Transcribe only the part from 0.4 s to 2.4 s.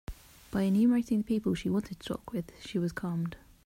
By enumerating the people she wanted to talk